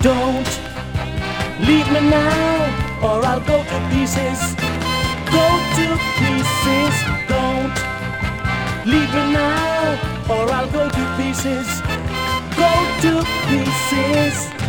Don't 0.02 0.50
leave 1.66 1.88
me 1.90 2.02
now, 2.10 3.00
or 3.02 3.24
I'll 3.24 3.40
go 3.40 3.56
to 3.64 3.78
pieces. 3.90 4.38
Go 5.32 5.46
to 5.78 5.86
pieces. 6.20 6.94
Don't 7.32 7.76
leave 8.84 9.08
me 9.14 9.32
now, 9.32 9.96
or 10.28 10.52
I'll 10.52 10.70
go 10.70 10.90
to 10.90 11.04
pieces. 11.16 11.80
Go 12.60 12.72
to 13.00 13.24
pieces. 13.48 14.65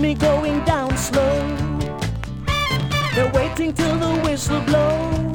Me 0.00 0.14
going 0.14 0.64
down 0.64 0.96
slow. 0.96 1.56
They're 3.14 3.30
waiting 3.32 3.72
till 3.74 3.96
the 3.98 4.14
whistle 4.24 4.60
blow 4.62 5.34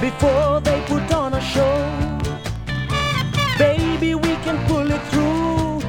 before 0.00 0.60
they 0.60 0.82
put 0.86 1.12
on 1.12 1.34
a 1.34 1.40
show. 1.40 1.76
Baby, 3.56 4.14
we 4.16 4.34
can 4.44 4.58
pull 4.66 4.90
it 4.90 5.02
through. 5.10 5.80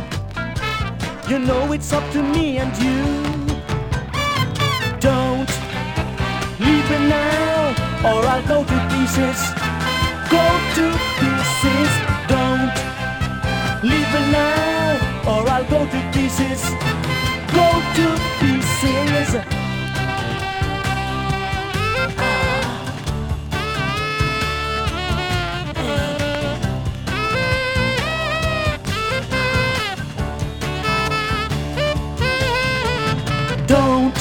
You 1.30 1.40
know 1.40 1.72
it's 1.72 1.92
up 1.92 2.06
to 2.12 2.22
me 2.22 2.60
and 2.60 2.72
you. 2.78 3.02
Don't 5.00 5.52
leave 6.60 6.88
me 6.92 7.00
now, 7.10 7.74
or 8.06 8.20
I'll 8.34 8.48
go 8.48 8.64
to 8.64 8.78
pieces. 8.94 9.40
Go 10.30 10.46
to 10.78 10.86
pieces. 11.20 11.92
Don't 12.28 12.76
leave 13.82 14.10
me 14.16 14.22
now, 14.32 15.32
or 15.32 15.50
I'll 15.50 15.70
go 15.70 15.86
to 15.86 16.12
pieces. 16.14 17.11
Go 17.62 17.70
to 17.98 18.08
pieces. 18.40 19.30
Don't 33.68 34.18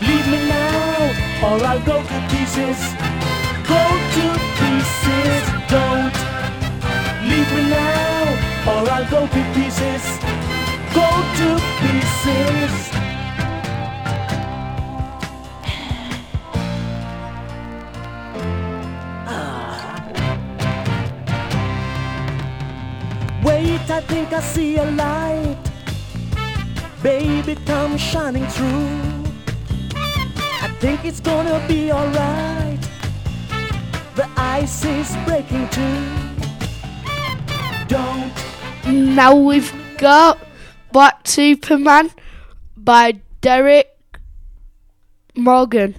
leave 0.00 0.26
me 0.32 0.38
now, 0.48 1.14
or 1.46 1.64
I'll 1.64 1.84
go 1.86 2.02
to 2.02 2.18
pieces. 2.32 2.80
Go 3.72 3.82
to 4.14 4.26
pieces. 4.58 5.44
Don't 5.70 6.16
leave 7.30 7.50
me 7.56 7.62
now, 7.70 8.72
or 8.72 8.90
I'll 8.90 9.08
go 9.08 9.20
to 9.28 9.40
pieces. 9.54 10.33
Go 10.94 11.10
to 11.38 11.48
pieces. 11.80 12.90
Ah. 19.26 20.06
Wait, 23.42 23.90
I 23.90 24.00
think 24.02 24.32
I 24.32 24.40
see 24.40 24.76
a 24.76 24.84
light. 24.92 25.58
Baby, 27.02 27.56
come 27.66 27.98
shining 27.98 28.46
through. 28.46 29.24
I 30.62 30.68
think 30.78 31.04
it's 31.04 31.20
gonna 31.20 31.60
be 31.66 31.90
alright. 31.90 32.78
The 34.14 34.28
ice 34.36 34.84
is 34.84 35.16
breaking 35.26 35.68
too. 35.70 36.06
Don't 37.88 38.32
Now 38.86 39.34
we've 39.34 39.72
got 39.98 40.43
Black 40.94 41.26
Superman 41.26 42.12
by 42.76 43.20
Derrick 43.40 43.88
Morgan. 45.34 45.96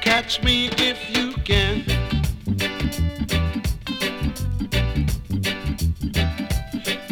Catch 0.00 0.42
me 0.42 0.68
if 0.76 0.98
you 1.16 1.32
can. 1.44 1.84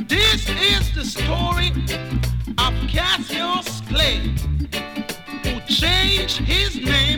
This 0.06 0.48
is 0.48 0.94
the 0.94 1.04
story 1.04 1.72
of 2.58 2.74
Cassius 2.88 3.80
Clay, 3.88 4.34
who 5.44 5.60
changed 5.66 6.38
his 6.38 6.76
name 6.76 7.11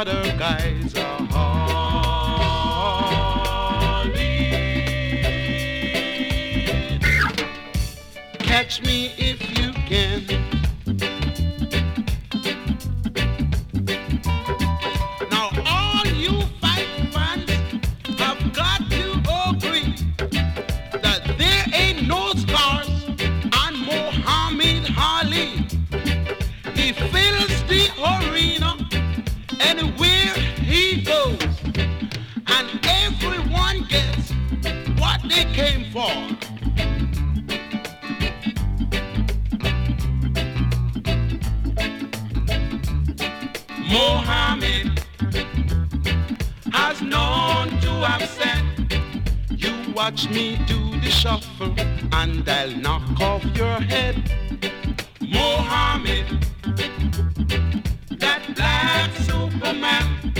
other 0.00 0.22
guys 0.38 0.89
I've 48.02 48.28
said 48.28 48.64
You 49.50 49.92
watch 49.92 50.28
me 50.30 50.58
do 50.66 50.98
the 51.00 51.10
shuffle 51.10 51.74
and 52.12 52.48
I'll 52.48 52.76
knock 52.76 53.20
off 53.20 53.44
your 53.56 53.80
head. 53.80 54.16
Mohammed, 55.20 56.26
that 58.18 58.42
black 58.56 59.10
Superman 59.16 60.32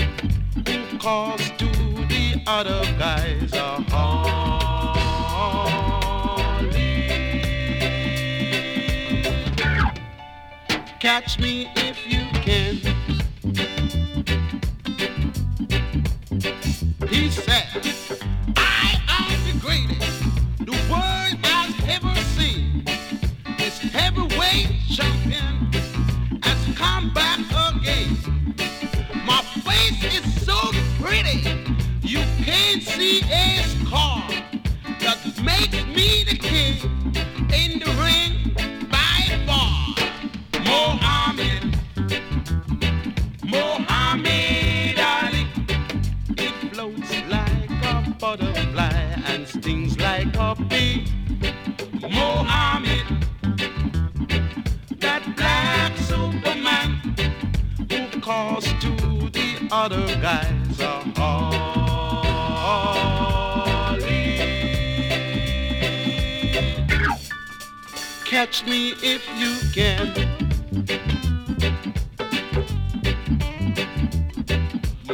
who 0.67 0.97
calls 0.97 1.49
to 1.57 1.67
the 2.13 2.41
other 2.47 2.81
guys 2.97 3.53
a 3.53 3.81
harm. 3.91 4.41
Catch 10.99 11.39
me 11.39 11.67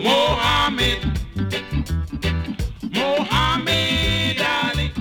Mohammed, 0.07 1.01
Mohammed 2.95 4.39
Ali. 4.41 4.91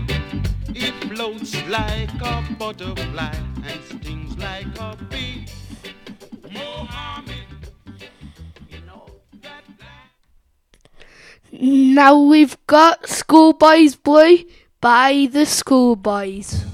It 0.74 0.94
floats 1.08 1.54
like 1.68 2.10
a 2.20 2.44
butterfly 2.58 3.34
and 3.68 3.80
stings 3.84 4.36
like 4.38 4.66
a 4.80 4.96
bee. 5.10 5.46
Mohammed. 6.52 7.48
you 8.68 8.80
know 8.86 9.06
that. 9.42 9.62
Now 11.52 12.18
we've 12.20 12.56
got 12.66 13.08
Schoolboys 13.08 13.94
boy 13.94 14.44
by 14.80 15.28
the 15.30 15.46
Schoolboys. 15.46 16.64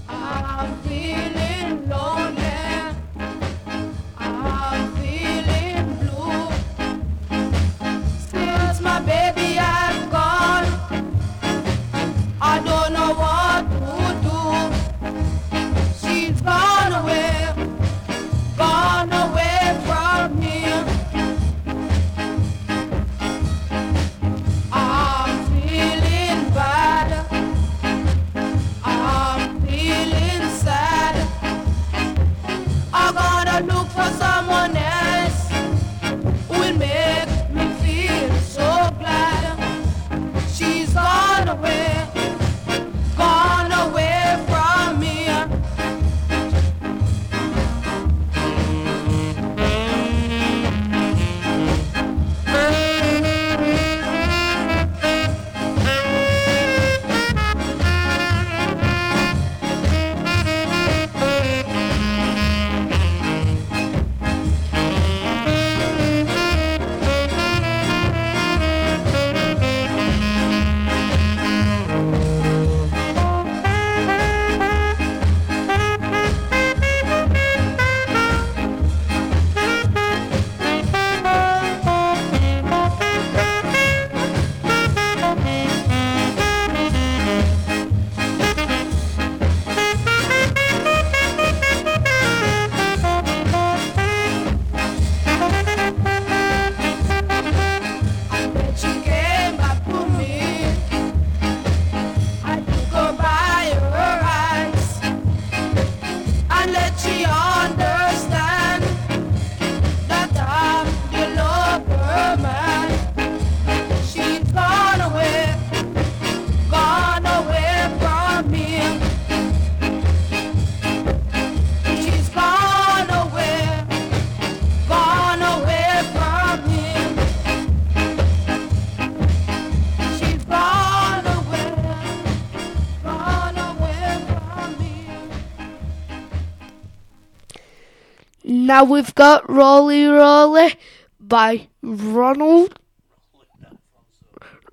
Now 138.82 138.88
we've 138.88 139.14
got 139.14 139.48
Rolly 139.48 140.06
Rolly 140.06 140.74
by 141.20 141.68
Ronald 141.82 142.80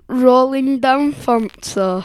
Rolling 0.07 0.79
Down 0.79 1.13
Fonso. 1.13 2.03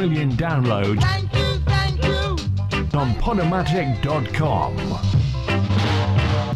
Million 0.00 0.32
downloads 0.32 1.02
thank 1.02 1.30
you, 1.34 1.58
thank 1.66 2.02
you. 2.02 2.98
on 2.98 3.12
Podomatic.com. 3.16 4.76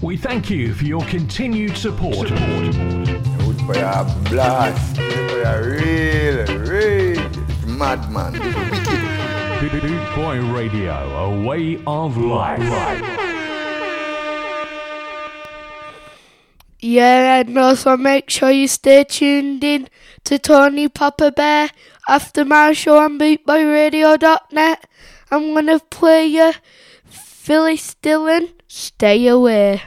We 0.01 0.17
thank 0.17 0.49
you 0.49 0.73
for 0.73 0.85
your 0.85 1.05
continued 1.05 1.77
support. 1.77 2.29
Good 2.29 3.61
for 3.67 3.77
your 3.77 4.05
blast. 4.31 4.97
Good 4.97 5.31
for 5.31 5.37
your 5.39 5.61
real, 5.77 6.47
real 6.59 7.31
madman. 7.67 8.33
Boot 9.61 10.15
Boy 10.15 10.41
Radio, 10.41 10.95
a 10.95 11.47
way 11.47 11.83
of 11.87 12.17
life. 12.17 12.61
Yeah, 16.81 17.41
and 17.41 17.59
also 17.59 17.97
make 17.97 18.29
sure 18.29 18.51
you 18.51 18.69
stay 18.69 19.05
tuned 19.05 19.65
in 19.65 19.89
to 20.25 20.39
Tony 20.39 20.89
Papa 20.89 21.33
Bear 21.33 21.71
after 22.09 22.45
my 22.45 22.73
show 22.73 22.99
on 22.99 23.19
BootboyRadio.net. 23.19 24.89
I'm 25.31 25.55
gonna 25.55 25.79
play 25.79 26.27
you 26.27 26.53
Phyllis 27.05 27.95
Dillon, 28.01 28.49
Stay 28.69 29.27
Away. 29.27 29.83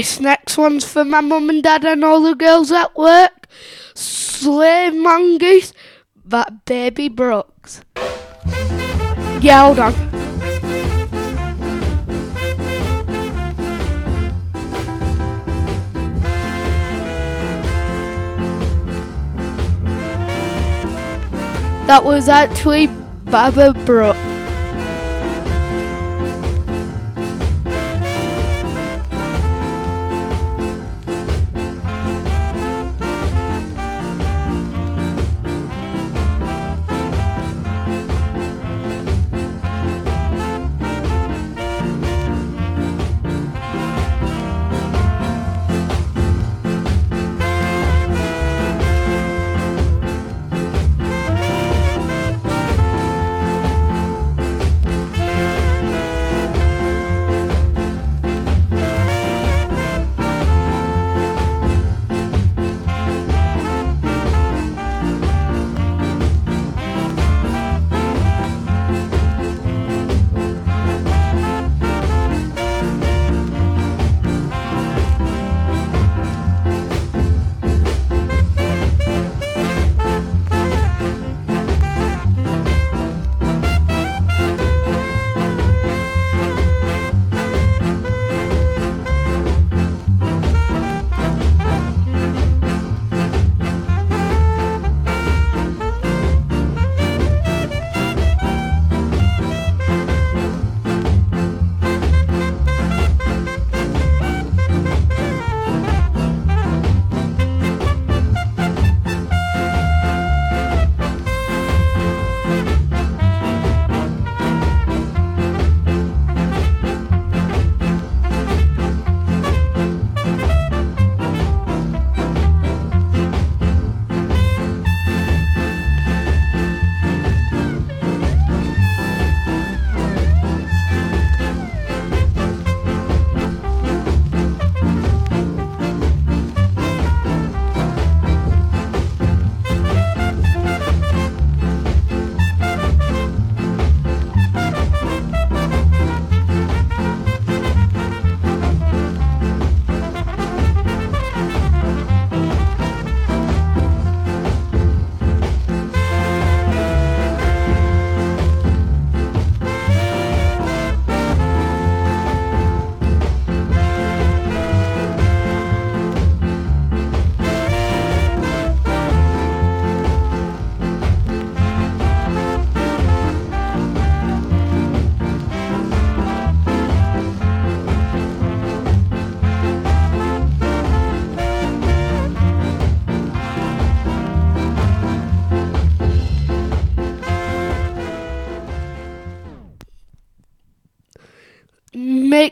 This 0.00 0.18
next 0.18 0.56
one's 0.56 0.86
for 0.90 1.04
my 1.04 1.20
mum 1.20 1.50
and 1.50 1.62
dad 1.62 1.84
and 1.84 2.02
all 2.02 2.22
the 2.22 2.34
girls 2.34 2.72
at 2.72 2.96
work. 2.96 3.46
Slave 3.92 4.94
Mongoose, 4.94 5.74
that 6.24 6.64
baby 6.64 7.10
Brooks. 7.10 7.82
Yeah, 9.42 9.66
hold 9.66 9.78
on. 9.78 9.92
That 21.86 22.04
was 22.04 22.26
actually 22.30 22.86
Baba 23.26 23.74
Brooks. 23.84 24.29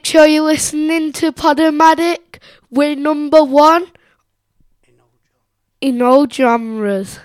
sure 0.08 0.26
you're 0.26 0.42
listening 0.42 1.12
to 1.12 1.30
Podomatic. 1.32 2.38
We're 2.70 2.96
number 2.96 3.44
one 3.44 3.88
in 5.82 6.00
all 6.00 6.26
genres. 6.26 7.18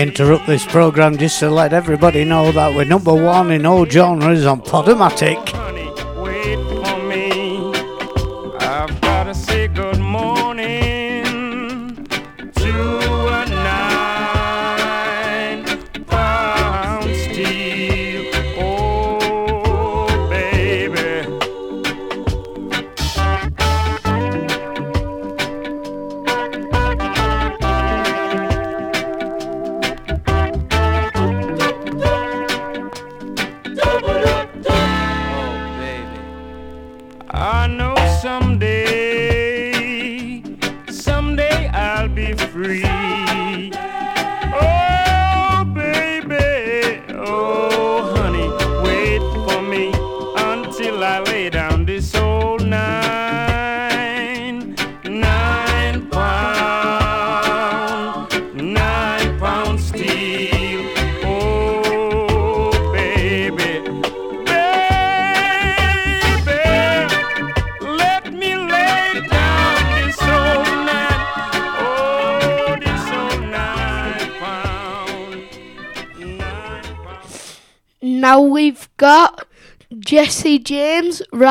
interrupt 0.00 0.46
this 0.46 0.64
program 0.64 1.18
just 1.18 1.40
to 1.40 1.50
let 1.50 1.74
everybody 1.74 2.24
know 2.24 2.50
that 2.52 2.74
we're 2.74 2.84
number 2.84 3.14
one 3.14 3.50
in 3.50 3.66
all 3.66 3.84
genres 3.84 4.46
on 4.46 4.62
Podomatic. 4.62 5.59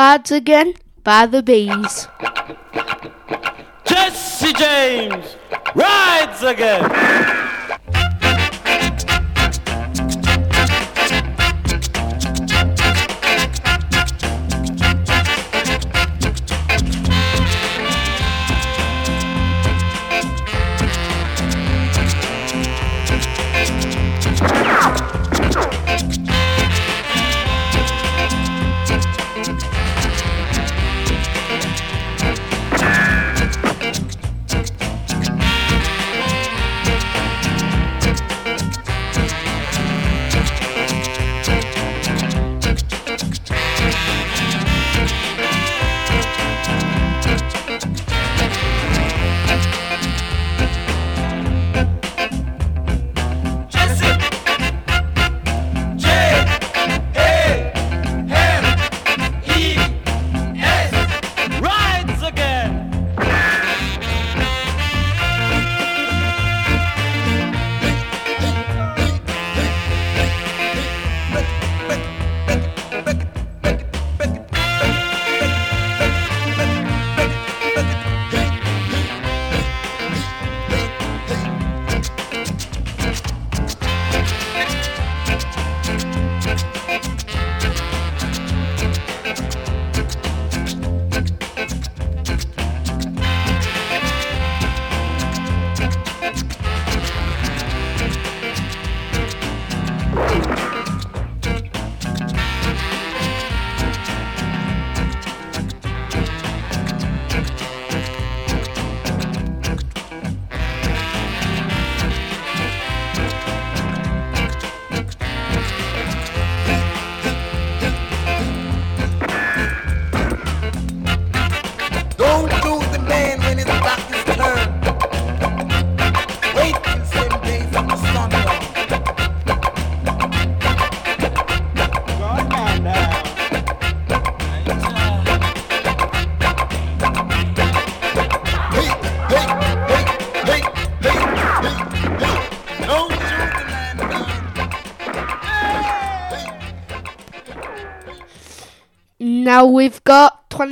rods 0.00 0.32
again 0.32 0.72
by 1.04 1.26
the 1.26 1.42
bees. 1.42 2.08
Jesse 3.84 4.52
James 4.54 5.36
rides 5.74 6.42
again. 6.42 6.84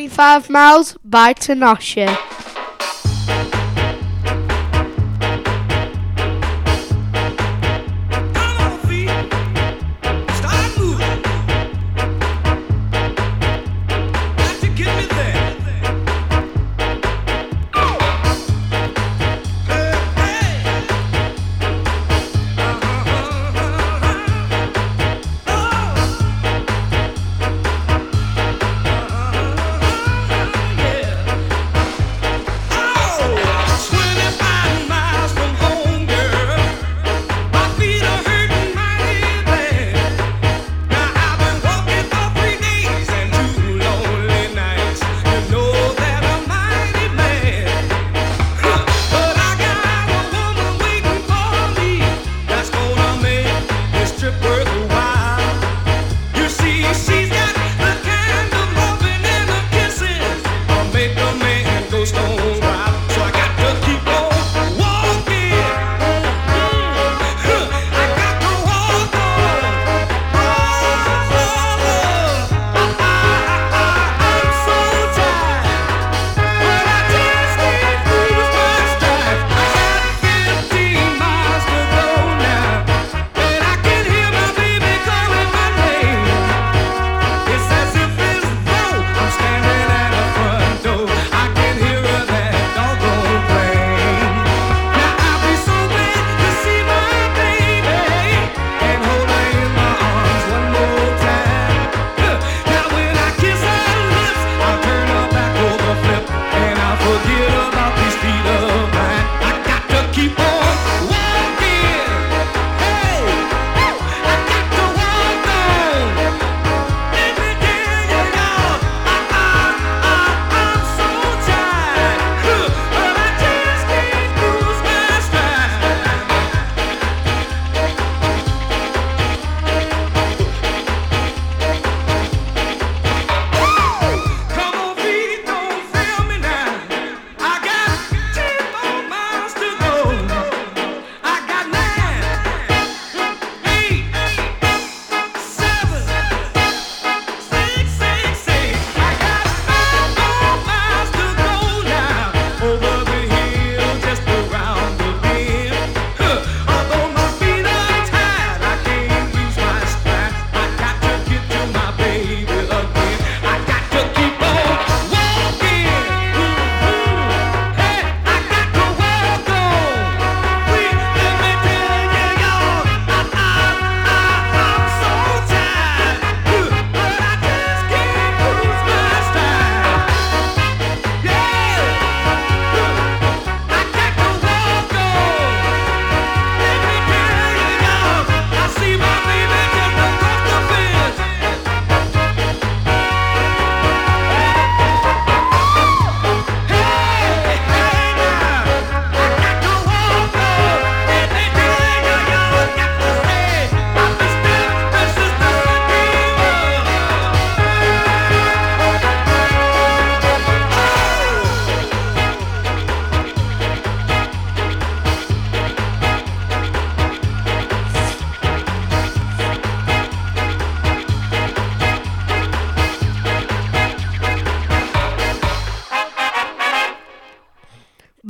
25 0.08 0.48
Miles 0.48 0.96
by 1.04 1.34
Tenoshi. 1.34 2.27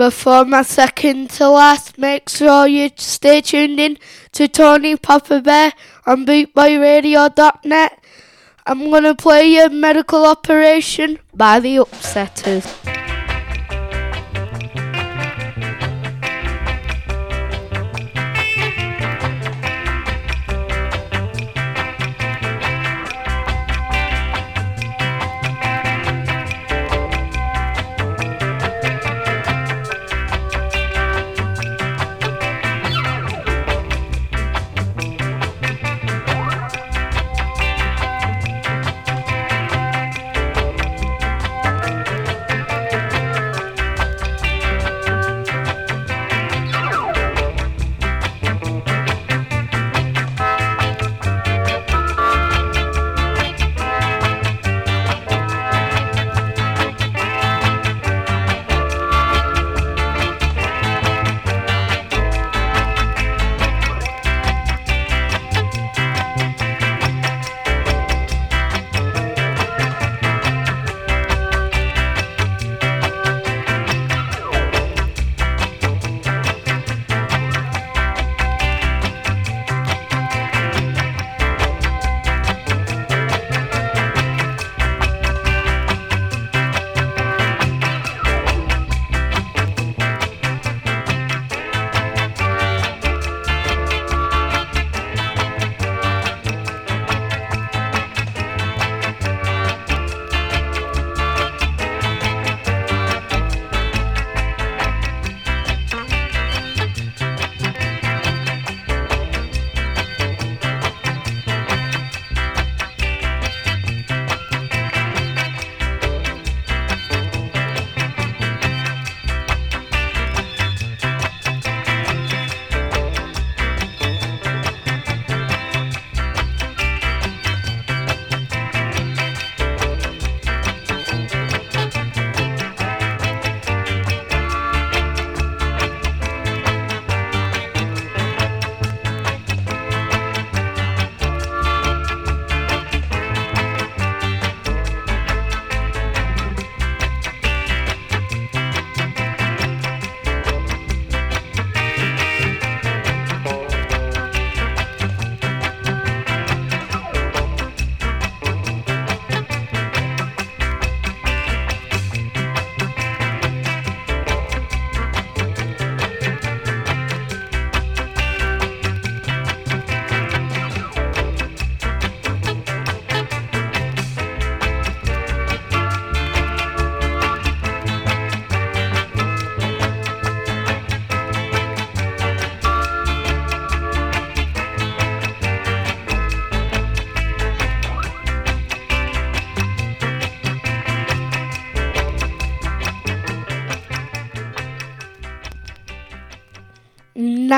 Before 0.09 0.47
my 0.47 0.63
second 0.63 1.29
to 1.37 1.51
last, 1.51 1.99
make 1.99 2.31
sure 2.31 2.67
you 2.67 2.89
stay 2.97 3.43
tuned 3.43 3.79
in 3.79 3.99
to 4.33 4.49
Tony 4.49 4.97
Papa 4.97 5.43
Bear 5.43 5.75
on 6.07 6.25
bootboyradio.net. 6.25 8.03
I'm 8.67 8.91
gonna 8.91 9.15
play 9.15 9.49
you 9.49 9.69
Medical 9.69 10.25
Operation 10.25 11.19
by 11.35 11.61
the 11.61 11.77
Upsetters. 11.77 12.98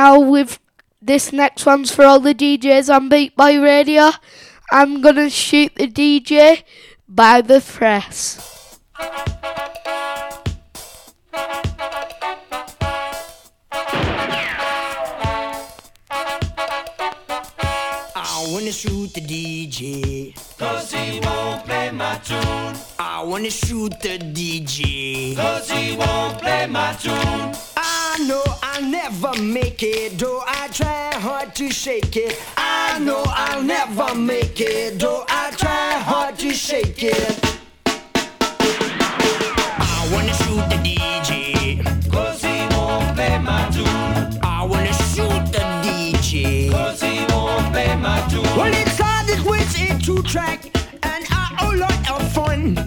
Now 0.01 0.19
with 0.19 0.59
this 1.03 1.31
next 1.31 1.67
one's 1.67 1.95
for 1.95 2.07
all 2.07 2.21
the 2.21 2.35
DJs 2.35 2.89
on 2.89 3.11
Boot 3.11 3.37
Boy 3.37 3.61
Radio. 3.61 4.13
I'm 4.73 5.03
gonna 5.03 5.29
shoot 5.29 5.75
the 5.75 5.89
DJ 5.89 6.63
by 7.07 7.43
the 7.43 7.61
press. 7.61 8.79
I 18.17 18.47
wanna 18.49 18.73
shoot 18.73 19.13
the 19.13 19.21
DJ. 19.21 20.35
Cause 20.57 20.93
he 20.95 21.21
won't 21.21 21.67
play 21.67 21.91
my 21.91 22.17
tune. 22.25 22.75
I 22.99 23.23
wanna 23.23 23.51
shoot 23.51 23.93
the 24.01 24.17
DJ. 24.17 25.37
Cause 25.37 25.71
he 25.71 25.95
won't 25.95 26.39
play 26.39 26.67
my 26.67 26.95
tune. 26.95 27.53
I 27.77 28.25
know 28.27 28.60
I'll 28.81 28.89
never 28.89 29.43
make 29.43 29.83
it, 29.83 30.19
though 30.19 30.43
I 30.47 30.69
try 30.69 31.11
hard 31.17 31.55
to 31.57 31.69
shake 31.69 32.17
it. 32.17 32.41
I 32.57 32.99
know 32.99 33.23
I'll 33.27 33.63
never 33.63 34.15
make 34.15 34.59
it, 34.59 34.99
though 34.99 35.27
I 35.29 35.51
try 35.51 35.99
hard 35.99 36.39
to 36.39 36.51
shake 36.51 37.03
it. 37.03 37.39
I 39.77 40.09
wanna 40.11 40.33
shoot 40.33 40.65
the 40.71 40.79
DJ. 40.83 41.85
Cause 42.11 42.43
he 42.43 42.67
won't 42.75 43.15
play 43.15 43.37
my 43.39 43.69
tune. 43.69 44.41
I 44.43 44.65
wanna 44.65 44.95
shoot 44.95 45.53
the 45.53 45.61
DJ. 45.85 46.71
Cause 46.71 47.03
he 47.03 47.27
won't 47.35 47.71
play 47.73 47.95
my 47.97 48.27
tune. 48.31 48.45
Well, 48.57 48.73
it 48.73 48.89
started 48.89 49.45
with 49.45 49.79
a 49.79 49.99
two 50.03 50.23
track 50.23 50.65
and 51.03 51.27
a 51.61 51.77
lot 51.77 52.11
of 52.11 52.33
fun. 52.33 52.79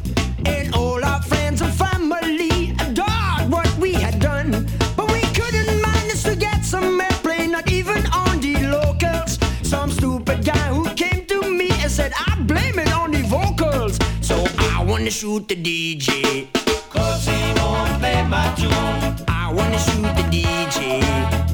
Wanna 15.04 15.12
shoot 15.12 15.50
the 15.50 15.56
DJ. 15.56 16.48
Cause 16.90 17.26
he 17.26 17.54
won't 17.60 18.00
play 18.00 18.24
my 18.24 18.54
tune. 18.56 19.26
I 19.28 19.52
wanna 19.54 19.78
shoot 19.78 20.16
the 20.16 20.24
DJ. 20.32 21.02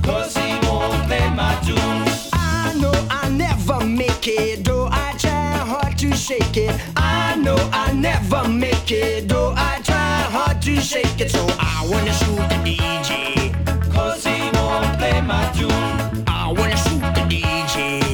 Cause 0.04 0.38
he 0.38 0.54
won't 0.68 0.94
play 1.08 1.28
my 1.32 1.58
tune. 1.66 2.06
I 2.32 2.76
know 2.80 2.94
I'll 3.10 3.32
never 3.32 3.84
make 3.84 4.28
it, 4.28 4.64
though 4.64 4.88
I 4.92 5.16
try 5.18 5.58
hard 5.72 5.98
to 5.98 6.16
shake 6.16 6.58
it. 6.58 6.80
I 6.96 7.38
know 7.38 7.58
I'll 7.74 7.96
never 7.96 8.48
make 8.48 8.92
it, 8.92 9.28
though 9.28 9.56
I 9.58 9.82
try 9.84 10.20
hard 10.36 10.62
to 10.62 10.80
shake 10.80 11.20
it. 11.20 11.32
So 11.32 11.44
I 11.60 11.88
wanna 11.90 12.14
shoot 12.14 12.46
the 12.54 12.60
DJ. 12.68 13.52
Cause 13.92 14.24
he 14.26 14.38
won't 14.54 14.96
play 15.00 15.22
my 15.22 15.44
tune. 15.58 16.24
I 16.28 16.54
wanna 16.56 16.78
shoot 16.78 17.02
the 17.18 17.26
DJ. 17.28 18.09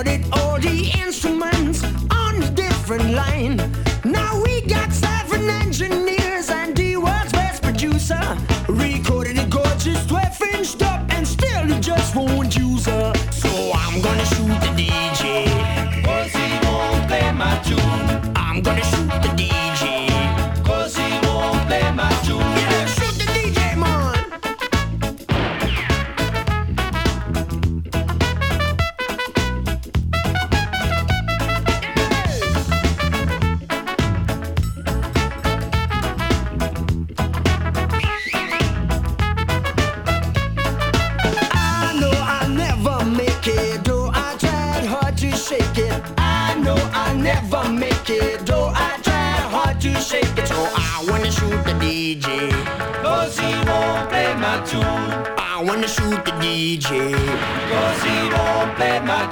Recorded 0.00 0.32
all 0.32 0.58
the 0.58 0.90
instruments 0.98 1.84
on 2.10 2.42
a 2.42 2.50
different 2.52 3.10
line. 3.10 3.79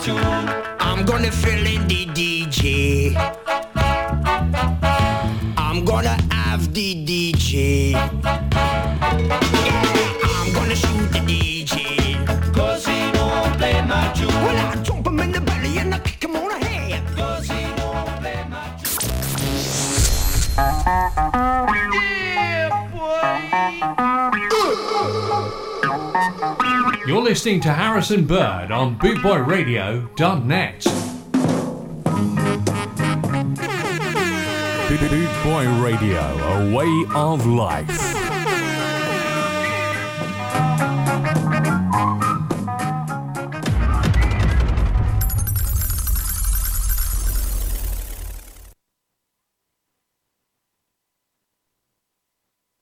Play 0.08 0.37
listening 27.28 27.60
to 27.60 27.70
Harrison 27.70 28.24
Bird 28.24 28.70
on 28.70 28.98
BootboyRadio.net. 28.98 30.84
Boot 34.88 35.44
Boy 35.44 35.68
Radio, 35.82 36.20
a 36.20 36.74
way 36.74 37.04
of 37.14 37.44
life. 37.44 38.17